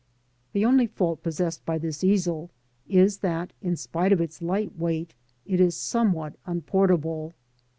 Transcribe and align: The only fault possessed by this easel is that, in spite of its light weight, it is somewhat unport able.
The 0.53 0.65
only 0.65 0.87
fault 0.87 1.21
possessed 1.21 1.63
by 1.63 1.77
this 1.77 2.03
easel 2.03 2.49
is 2.89 3.19
that, 3.19 3.53
in 3.61 3.75
spite 3.75 4.11
of 4.11 4.19
its 4.19 4.41
light 4.41 4.75
weight, 4.75 5.13
it 5.45 5.59
is 5.59 5.77
somewhat 5.77 6.33
unport 6.47 6.89
able. 6.89 7.33